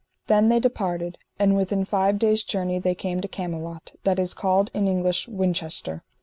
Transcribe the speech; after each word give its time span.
Then 0.25 0.49
they 0.49 0.59
departed, 0.59 1.19
and 1.37 1.55
within 1.55 1.85
five 1.85 2.17
days' 2.17 2.41
journey 2.41 2.79
they 2.79 2.95
came 2.95 3.21
to 3.21 3.27
Camelot, 3.27 3.93
that 4.03 4.17
is 4.17 4.33
called 4.33 4.71
in 4.73 4.87
English, 4.87 5.27
Winchester. 5.27 6.01